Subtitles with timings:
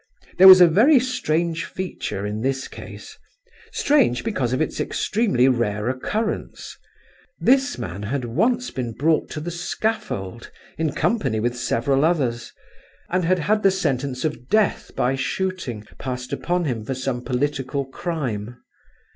[0.39, 3.19] There was a very strange feature in this case,
[3.71, 6.75] strange because of its extremely rare occurrence.
[7.39, 12.51] This man had once been brought to the scaffold in company with several others,
[13.11, 17.85] and had had the sentence of death by shooting passed upon him for some political
[17.85, 18.57] crime.